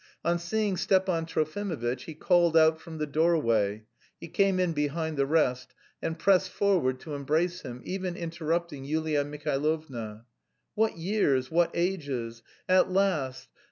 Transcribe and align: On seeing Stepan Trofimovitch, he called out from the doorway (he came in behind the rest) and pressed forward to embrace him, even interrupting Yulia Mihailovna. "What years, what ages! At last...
On 0.25 0.39
seeing 0.39 0.77
Stepan 0.77 1.27
Trofimovitch, 1.27 2.05
he 2.05 2.15
called 2.15 2.57
out 2.57 2.81
from 2.81 2.97
the 2.97 3.05
doorway 3.05 3.83
(he 4.19 4.27
came 4.29 4.59
in 4.59 4.73
behind 4.73 5.15
the 5.15 5.27
rest) 5.27 5.75
and 6.01 6.17
pressed 6.17 6.49
forward 6.49 6.99
to 7.01 7.13
embrace 7.13 7.61
him, 7.61 7.83
even 7.85 8.15
interrupting 8.15 8.83
Yulia 8.83 9.23
Mihailovna. 9.23 10.25
"What 10.73 10.97
years, 10.97 11.51
what 11.51 11.69
ages! 11.75 12.41
At 12.67 12.89
last... 12.91 13.49